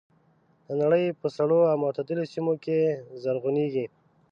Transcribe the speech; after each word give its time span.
د 0.67 0.69
نړۍ 0.81 1.05
په 1.19 1.27
سړو 1.37 1.59
او 1.71 1.75
معتدلو 1.83 2.23
سیمو 2.33 2.53
کې 2.63 2.77
زرغونېږي. 3.23 3.85